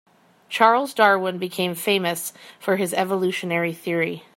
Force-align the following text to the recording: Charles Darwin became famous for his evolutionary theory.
Charles 0.49 0.95
Darwin 0.95 1.37
became 1.37 1.75
famous 1.75 2.33
for 2.59 2.77
his 2.77 2.91
evolutionary 2.91 3.71
theory. 3.71 4.23